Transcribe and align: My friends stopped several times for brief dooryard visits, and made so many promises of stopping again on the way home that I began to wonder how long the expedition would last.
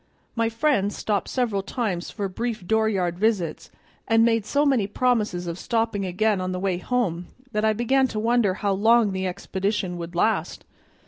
My 0.35 0.49
friends 0.49 0.97
stopped 0.97 1.27
several 1.27 1.61
times 1.61 2.09
for 2.09 2.27
brief 2.27 2.65
dooryard 2.65 3.19
visits, 3.19 3.69
and 4.07 4.25
made 4.25 4.47
so 4.47 4.65
many 4.65 4.87
promises 4.87 5.45
of 5.45 5.59
stopping 5.59 6.05
again 6.07 6.41
on 6.41 6.51
the 6.53 6.59
way 6.59 6.79
home 6.79 7.27
that 7.51 7.63
I 7.63 7.73
began 7.73 8.07
to 8.07 8.19
wonder 8.19 8.55
how 8.55 8.71
long 8.71 9.11
the 9.11 9.27
expedition 9.27 9.99
would 9.99 10.15
last. 10.15 10.65